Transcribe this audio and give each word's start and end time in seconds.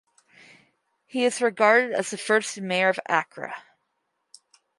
He 1.05 1.25
is 1.25 1.43
regarded 1.43 1.91
as 1.93 2.09
the 2.09 2.17
first 2.17 2.59
Mayor 2.59 2.89
of 2.89 2.99
Accra. 3.07 3.53